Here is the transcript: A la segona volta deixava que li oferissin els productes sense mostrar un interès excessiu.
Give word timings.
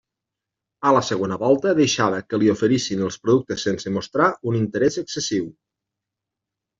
A 0.91 0.91
la 0.95 1.01
segona 1.09 1.35
volta 1.41 1.73
deixava 1.79 2.21
que 2.33 2.39
li 2.43 2.49
oferissin 2.53 3.03
els 3.07 3.17
productes 3.25 3.65
sense 3.67 3.93
mostrar 3.99 4.31
un 4.53 4.57
interès 4.61 4.97
excessiu. 5.03 5.45